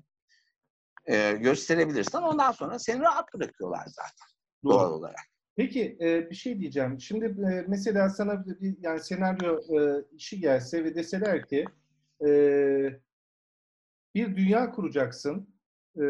[1.12, 4.28] e, gösterebilirsen ondan sonra seni rahat bırakıyorlar zaten
[4.63, 4.74] Doğru.
[4.74, 5.19] doğal olarak.
[5.56, 7.00] Peki e, bir şey diyeceğim.
[7.02, 11.65] Şimdi e, mesela sana bir yani senaryo e, işi gelse ve deseler ki
[12.26, 12.30] e,
[14.15, 15.50] bir dünya kuracaksın
[16.02, 16.04] e,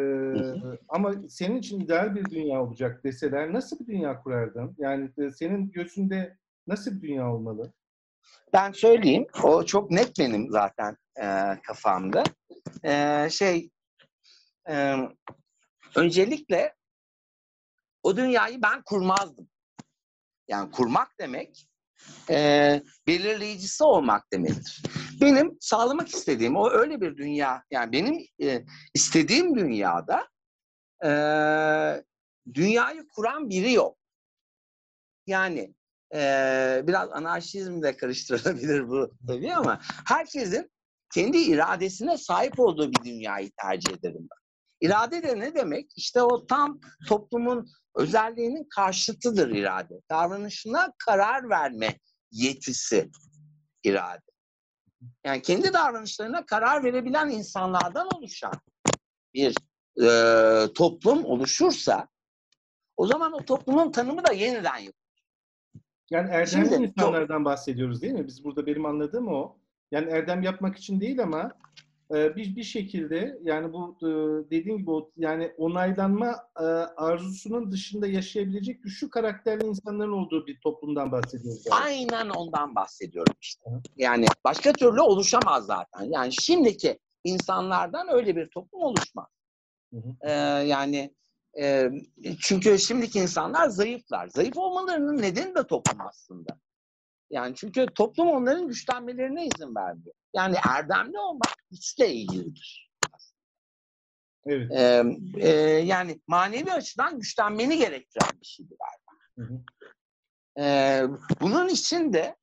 [0.89, 4.75] ama senin için ideal bir dünya olacak deseler nasıl bir dünya kurardın?
[4.77, 6.37] Yani e, senin gözünde
[6.67, 7.73] nasıl bir dünya olmalı?
[8.53, 9.27] Ben söyleyeyim.
[9.43, 11.25] O çok net benim zaten e,
[11.63, 12.23] kafamda.
[12.85, 13.69] E, şey
[14.69, 14.95] e,
[15.95, 16.76] öncelikle
[18.04, 19.50] o dünyayı ben kurmazdım.
[20.47, 21.67] Yani kurmak demek
[22.30, 24.84] e, belirleyicisi olmak demektir.
[25.21, 30.28] Benim sağlamak istediğim o öyle bir dünya yani benim e, istediğim dünyada
[31.06, 31.10] e,
[32.54, 33.97] dünyayı kuran biri yok.
[35.28, 35.76] Yani
[36.13, 40.71] e, biraz anarşizmle karıştırılabilir bu tabii ama herkesin
[41.13, 44.40] kendi iradesine sahip olduğu bir dünyayı tercih ederim ben.
[44.82, 45.91] İrade de ne demek?
[45.96, 50.02] İşte o tam toplumun özelliğinin karşıtıdır irade.
[50.10, 52.00] Davranışına karar verme
[52.32, 53.10] yetisi
[53.84, 54.22] irade.
[55.26, 58.54] Yani kendi davranışlarına karar verebilen insanlardan oluşan
[59.34, 59.56] bir
[60.04, 62.08] e, toplum oluşursa
[62.98, 65.02] o zaman o toplumun tanımı da yeniden yapılır.
[66.10, 68.28] Yani erdemli Şimdi- insanlardan bahsediyoruz değil mi?
[68.28, 69.58] Biz burada benim anladığım o.
[69.91, 71.52] Yani erdem yapmak için değil ama
[72.12, 74.10] bir bir şekilde yani bu e,
[74.52, 76.63] dediğim gibi yani onaylanma e,
[76.97, 81.65] arzusunun dışında yaşayabilecek güçlü karakterli insanların olduğu bir toplumdan bahsediyoruz.
[81.65, 81.84] Yani.
[81.84, 83.69] Aynen ondan bahsediyorum işte.
[83.97, 86.04] Yani başka türlü oluşamaz zaten.
[86.04, 89.28] Yani şimdiki insanlardan öyle bir toplum oluşmaz.
[89.93, 90.15] Hı hı.
[90.21, 90.32] Ee,
[90.67, 91.15] yani
[91.60, 91.89] e,
[92.39, 94.28] çünkü şimdiki insanlar zayıflar.
[94.28, 96.60] Zayıf olmalarının nedeni de toplum aslında.
[97.30, 100.15] Yani çünkü toplum onların güçlenmelerine izin vermiyor.
[100.34, 102.91] Yani erdemli olmak güçle ilgilidir.
[104.46, 104.72] Evet.
[104.72, 105.04] Ee,
[105.38, 108.78] e, yani manevi açıdan güçlenmeni gerektiren bir şeydir.
[109.38, 109.62] Hı hı.
[110.60, 111.04] Ee,
[111.41, 112.36] bunun için de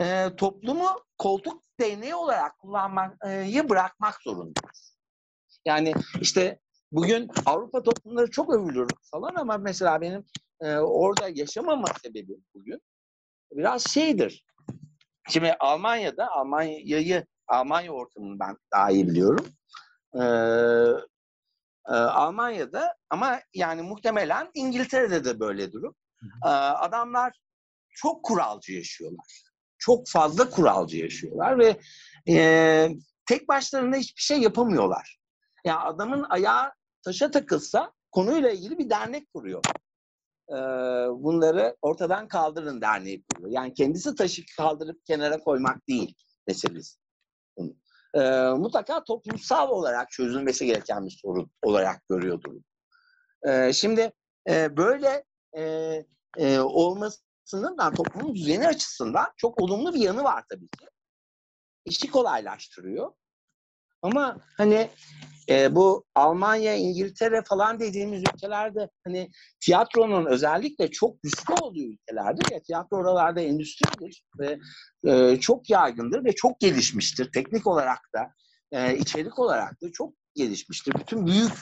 [0.00, 4.98] e, toplumu koltuk değneği olarak kullanmayı bırakmak zorundayız.
[5.64, 6.58] Yani işte
[6.92, 10.24] bugün Avrupa toplumları çok övülür falan ama mesela benim
[10.60, 12.80] e, orada yaşamama sebebim bugün
[13.52, 14.44] biraz şeydir.
[15.28, 19.46] Şimdi Almanya'da Almanya'yı Almanya ortamını ben daha iyi biliyorum.
[20.14, 20.24] Ee,
[21.88, 25.94] e, Almanya'da ama yani muhtemelen İngiltere'de de böyle durum.
[26.44, 27.32] Ee, adamlar
[27.90, 29.42] çok kuralcı yaşıyorlar.
[29.78, 31.80] Çok fazla kuralcı yaşıyorlar ve
[32.28, 32.88] e,
[33.26, 35.18] tek başlarına hiçbir şey yapamıyorlar.
[35.64, 39.62] Yani adamın ayağı taşa takılsa konuyla ilgili bir dernek kuruyor.
[41.22, 43.52] Bunları ortadan kaldırın derneği kuruyor.
[43.52, 46.14] Yani kendisi taşı kaldırıp kenara koymak değil
[46.46, 46.98] meselesi.
[48.14, 52.52] Ee, mutlaka toplumsal olarak çözülmesi gereken bir sorun olarak görüyordur.
[53.48, 54.12] Ee, şimdi
[54.48, 55.24] e, böyle
[55.56, 55.62] e,
[56.38, 60.86] e, olmasının da toplumun düzeni açısından çok olumlu bir yanı var tabii ki.
[61.84, 63.12] İşi kolaylaştırıyor.
[64.04, 64.90] Ama hani
[65.48, 72.62] e, bu Almanya, İngiltere falan dediğimiz ülkelerde hani tiyatronun özellikle çok güçlü olduğu ülkelerde ya
[72.62, 74.58] tiyatro oralarda endüstridir ve
[75.06, 77.32] e, çok yaygındır ve çok gelişmiştir.
[77.32, 78.30] Teknik olarak da
[78.72, 80.94] e, içerik olarak da çok gelişmiştir.
[80.94, 81.52] Bütün büyük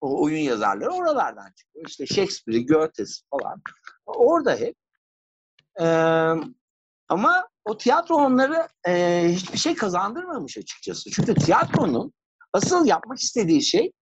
[0.00, 1.86] oyun yazarları oralardan çıkıyor.
[1.88, 3.62] İşte Shakespeare, Goethe's falan.
[4.06, 4.76] Orada hep.
[5.80, 6.34] Ee,
[7.08, 11.10] ama o tiyatro onları e, hiçbir şey kazandırmamış açıkçası.
[11.10, 12.12] Çünkü tiyatronun
[12.52, 13.92] asıl yapmak istediği şey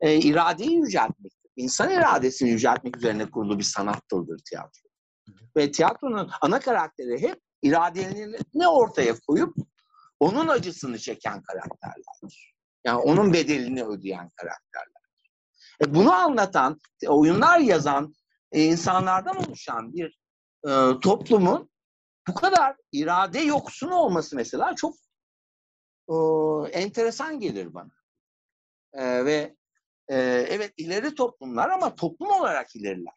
[0.00, 1.50] e, iradeyi yüceltmektir.
[1.56, 4.88] İnsan iradesini yüceltmek üzerine kurulu bir sanat dalıdır tiyatro.
[5.56, 9.54] Ve tiyatronun ana karakteri hep iradelerini ortaya koyup
[10.20, 12.54] onun acısını çeken karakterlerdir.
[12.84, 15.02] Yani onun bedelini ödeyen karakterler.
[15.82, 18.14] E bunu anlatan, oyunlar yazan
[18.52, 20.18] e, insanlardan oluşan bir
[20.68, 21.71] e, toplumun
[22.28, 24.94] bu kadar irade yoksunu olması mesela çok
[26.08, 26.14] e,
[26.72, 27.90] enteresan gelir bana.
[28.92, 29.56] E, ve
[30.08, 30.16] e,
[30.48, 33.14] evet ileri toplumlar ama toplum olarak ileriler.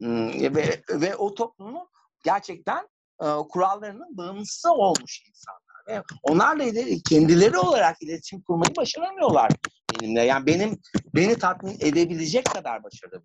[0.00, 1.88] Hmm, ve, ve o toplumun
[2.24, 2.88] gerçekten
[3.22, 5.70] e, kurallarının bağımlısı olmuş insanlar.
[5.88, 9.50] Ve onlarla ileri, kendileri olarak iletişim kurmayı başaramıyorlar
[9.92, 10.22] benimle.
[10.22, 10.80] Yani benim
[11.14, 13.22] beni tatmin edebilecek kadar başarılı.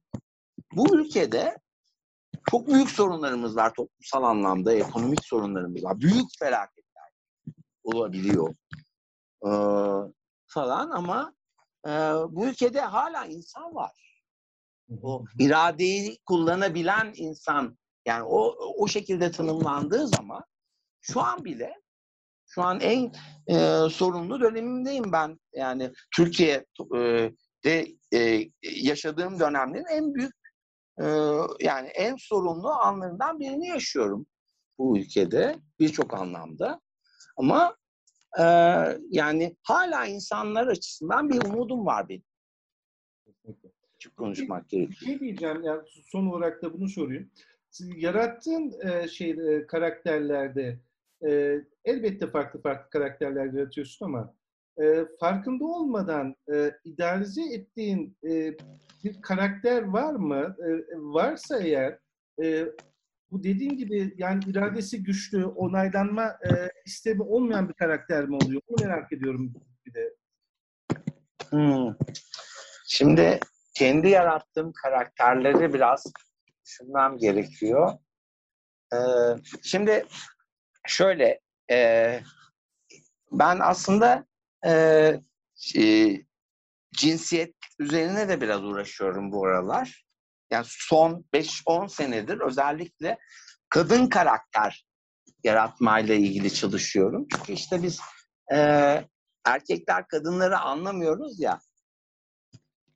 [0.71, 1.57] Bu ülkede
[2.51, 5.99] çok büyük sorunlarımız var toplumsal anlamda, ekonomik sorunlarımız var.
[5.99, 7.09] Büyük felaketler
[7.83, 8.55] olabiliyor
[9.45, 9.51] ee,
[10.47, 11.33] falan ama
[11.87, 11.91] e,
[12.29, 13.91] bu ülkede hala insan var.
[15.01, 20.43] O iradeyi kullanabilen insan yani o o şekilde tanımlandığı zaman
[21.01, 21.73] şu an bile
[22.47, 23.11] şu an en
[23.47, 25.39] e, sorunlu dönemimdeyim ben.
[25.53, 30.44] Yani Türkiye'de e, yaşadığım dönemlerin en büyük
[30.99, 31.05] e,
[31.59, 34.25] yani en sorunlu anlarından birini yaşıyorum
[34.77, 36.81] bu ülkede birçok anlamda.
[37.37, 37.77] Ama
[38.39, 38.43] e,
[39.09, 42.23] yani hala insanlar açısından bir umudum var benim.
[43.95, 45.11] Açık konuşmak gerekiyor.
[45.11, 47.31] Ne diyeceğim yani son olarak da bunu sorayım.
[47.69, 50.79] Siz yarattığın e, şey e, karakterlerde
[51.27, 54.35] e, elbette farklı farklı karakterler yaratıyorsun ama
[54.81, 58.53] e, farkında olmadan e, idealize ettiğin e,
[59.03, 60.55] bir karakter var mı?
[60.59, 61.99] E, varsa eğer
[62.43, 62.65] e,
[63.31, 68.61] bu dediğin gibi yani iradesi güçlü, onaylanma e, istemi olmayan bir karakter mi oluyor?
[68.69, 69.53] Bunu merak ediyorum
[69.85, 70.15] bir de.
[71.49, 71.95] Hmm.
[72.87, 73.39] Şimdi
[73.75, 76.13] kendi yarattığım karakterleri biraz
[76.65, 77.91] düşünmem gerekiyor.
[78.93, 78.97] Ee,
[79.63, 80.05] şimdi
[80.87, 81.39] şöyle
[81.71, 82.19] e,
[83.31, 84.25] ben aslında
[84.65, 85.21] e,
[86.95, 90.05] cinsiyet üzerine de biraz uğraşıyorum bu aralar.
[90.51, 93.17] Yani son 5-10 senedir özellikle
[93.69, 94.85] kadın karakter
[95.43, 97.27] yaratmayla ilgili çalışıyorum.
[97.31, 97.99] Çünkü işte biz
[98.53, 98.57] e,
[99.45, 101.59] erkekler kadınları anlamıyoruz ya.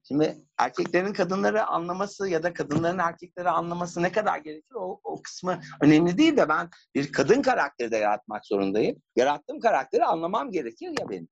[0.08, 5.62] Şimdi erkeklerin kadınları anlaması ya da kadınların erkekleri anlaması ne kadar gerekir o, o kısmı
[5.82, 9.02] önemli değil de ben bir kadın karakteri de yaratmak zorundayım.
[9.16, 11.28] Yarattığım karakteri anlamam gerekir ya benim.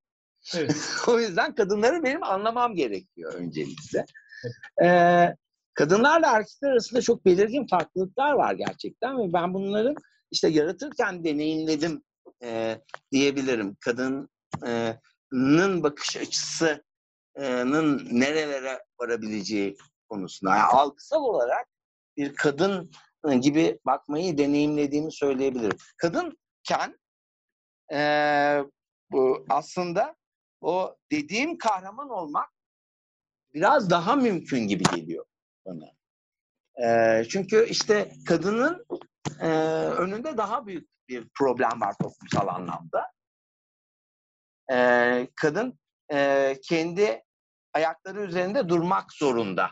[0.56, 0.76] Evet.
[1.08, 4.06] o yüzden kadınları benim anlamam gerekiyor öncelikle.
[4.84, 5.36] Ee,
[5.74, 9.96] kadınlarla erkekler arasında çok belirgin farklılıklar var gerçekten ve ben bunların
[10.32, 12.04] işte yaratırken deneyimledim
[12.44, 12.82] e,
[13.12, 13.78] diyebilirim.
[13.80, 16.84] Kadının bakış açısı
[17.40, 19.78] nın nerelere varabileceği
[20.10, 20.56] konusunda.
[20.56, 21.68] Yani algısal olarak
[22.18, 22.92] bir kadın
[23.42, 25.78] gibi bakmayı deneyimlediğimi söyleyebilirim.
[25.98, 27.00] Kadınken
[27.94, 28.00] e,
[29.12, 30.16] bu aslında
[30.62, 32.50] o dediğim kahraman olmak
[33.54, 35.26] biraz daha mümkün gibi geliyor
[35.66, 35.86] bana.
[36.88, 38.86] E, çünkü işte kadının
[39.40, 39.48] e,
[39.88, 43.12] önünde daha büyük bir problem var toplumsal anlamda.
[44.72, 45.80] E, kadın
[46.14, 47.24] e, kendi
[47.74, 49.72] ayakları üzerinde durmak zorunda.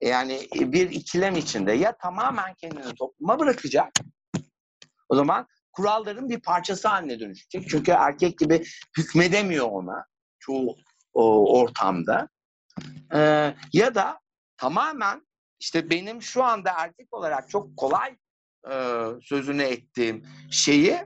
[0.00, 3.92] Yani bir ikilem içinde ya tamamen kendini topluma bırakacak.
[5.08, 7.70] O zaman kuralların bir parçası haline dönüşecek.
[7.70, 8.64] Çünkü erkek gibi
[8.98, 10.04] hükmedemiyor ona
[10.38, 10.76] çoğu
[11.12, 12.28] o, ortamda.
[13.14, 14.20] Ee, ya da
[14.56, 15.26] tamamen
[15.60, 18.16] işte benim şu anda erkek olarak çok kolay
[18.70, 20.98] e, sözünü ettiğim şeyi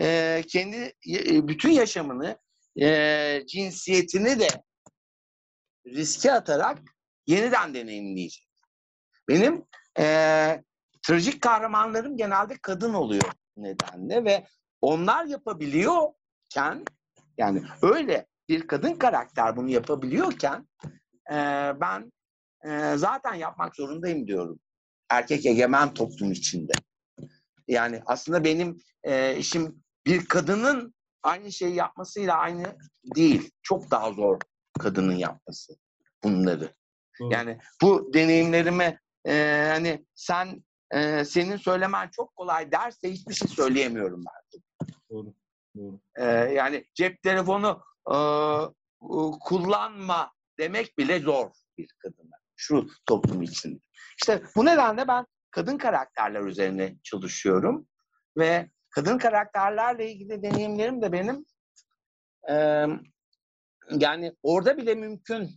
[0.00, 0.76] e, kendi
[1.10, 2.38] e, bütün yaşamını
[2.80, 4.48] e, cinsiyetini de
[5.86, 6.78] riske atarak
[7.26, 8.48] yeniden deneyimleyecek.
[9.28, 9.64] Benim
[9.98, 10.04] e,
[11.02, 14.46] trajik kahramanlarım genelde kadın oluyor nedenle ve
[14.80, 16.84] onlar yapabiliyorken
[17.38, 20.68] yani öyle bir kadın karakter bunu yapabiliyorken
[21.30, 21.36] e,
[21.80, 22.12] ben
[22.64, 24.60] e, zaten yapmak zorundayım diyorum.
[25.10, 26.72] Erkek egemen toplum içinde.
[27.68, 32.76] Yani aslında benim e, işim bir kadının aynı şeyi yapmasıyla aynı
[33.16, 33.50] değil.
[33.62, 34.38] Çok daha zor
[34.78, 35.72] kadının yapması
[36.24, 36.74] bunları.
[37.20, 37.32] Doğru.
[37.32, 44.24] Yani bu deneyimlerime e, hani sen e, senin söylemen çok kolay derse hiçbir şey söyleyemiyorum
[44.38, 44.62] artık.
[45.10, 45.34] Doğru.
[45.76, 46.00] Doğru.
[46.16, 48.16] E, yani cep telefonu e,
[49.40, 52.36] kullanma demek bile zor bir kadına.
[52.56, 53.78] Şu toplum içinde.
[54.16, 57.86] İşte bu nedenle ben kadın karakterler üzerine çalışıyorum
[58.36, 61.44] ve kadın karakterlerle ilgili deneyimlerim de benim
[62.50, 62.54] e,
[63.90, 65.50] yani orada bile mümkün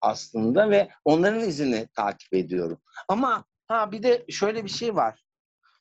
[0.00, 2.80] aslında ve onların izini takip ediyorum.
[3.08, 5.24] Ama ha bir de şöyle bir şey var.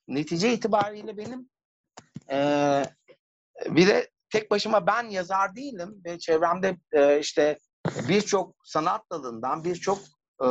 [0.08, 1.50] Netice itibariyle benim
[2.32, 2.84] e,
[3.66, 7.60] bir de tek başıma ben yazar değilim ve çevremde e, işte
[8.08, 10.00] birçok sanat dalından birçok
[10.44, 10.48] e,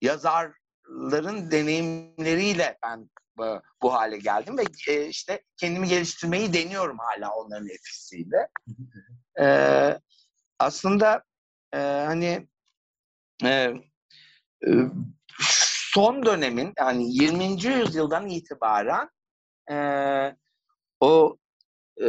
[0.00, 3.10] yazarların deneyimleriyle ben
[3.44, 8.48] e, bu hale geldim ve e, işte kendimi geliştirmeyi deniyorum hala onların etkisiyle.
[9.40, 9.46] E,
[10.58, 11.22] aslında
[11.72, 12.48] e, hani
[13.44, 13.72] e,
[14.66, 14.70] e,
[15.96, 17.44] son dönemin yani 20.
[17.64, 19.08] yüzyıldan itibaren
[19.70, 19.76] e,
[21.00, 21.36] o
[22.00, 22.08] e,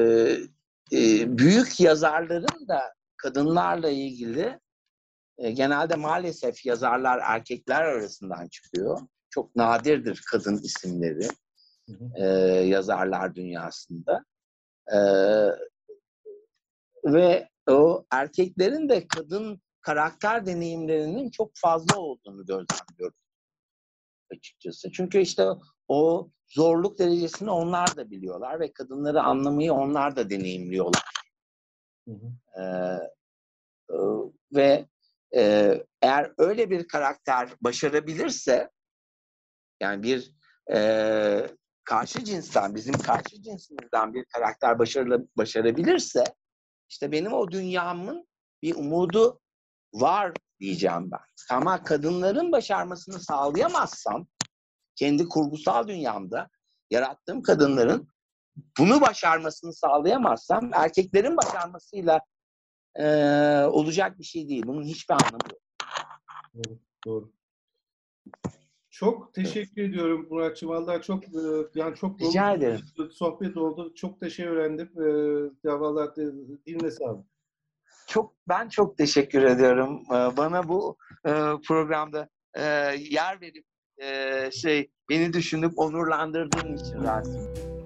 [0.94, 4.60] e, büyük yazarların da kadınlarla ilgili
[5.38, 9.02] e, genelde maalesef yazarlar erkekler arasından çıkıyor.
[9.30, 11.28] Çok nadirdir kadın isimleri
[12.16, 12.26] e,
[12.66, 14.26] yazarlar dünyasında.
[14.94, 14.98] E,
[17.06, 23.18] ve o erkeklerin de kadın karakter deneyimlerinin çok fazla olduğunu gözlemliyorum.
[24.32, 24.92] Açıkçası.
[24.92, 25.48] Çünkü işte
[25.88, 31.04] o zorluk derecesini onlar da biliyorlar ve kadınları anlamayı onlar da deneyimliyorlar.
[32.08, 32.62] Hı hı.
[32.62, 33.00] Ee,
[33.94, 33.98] e,
[34.56, 34.88] ve
[35.36, 38.70] e, eğer öyle bir karakter başarabilirse
[39.82, 40.32] yani bir
[40.74, 41.48] e,
[41.84, 46.24] karşı cinsten, bizim karşı cinsimizden bir karakter başarılı, başarabilirse
[46.90, 48.28] işte benim o dünyamın
[48.62, 49.40] bir umudu
[49.94, 51.56] var diyeceğim ben.
[51.58, 54.28] Ama kadınların başarmasını sağlayamazsam
[54.96, 56.50] kendi kurgusal dünyamda
[56.92, 58.08] yarattığım kadınların
[58.80, 62.20] bunu başarmasını sağlayamazsam erkeklerin başarmasıyla
[63.00, 64.64] eee, olacak bir şey değil.
[64.68, 65.62] Bunun hiçbir anlamı yok.
[66.56, 66.80] Doğru.
[67.06, 67.32] Doğru.
[68.90, 70.70] Çok teşekkür ediyorum Muratçım.
[70.70, 71.30] Vallahi çok e,
[71.76, 72.80] yani çok Rica ederim.
[73.12, 73.94] sohbet oldu.
[73.96, 74.92] Çok da şey öğrendim.
[74.98, 75.08] E,
[75.70, 76.16] ya vallahi
[76.66, 77.26] diline sağlık.
[78.08, 80.04] Çok ben çok teşekkür ediyorum.
[80.10, 80.98] Bana bu
[81.68, 82.30] programda
[82.98, 83.66] yer verip
[84.54, 87.77] şey beni düşünüp onurlandırdığın için Rasim.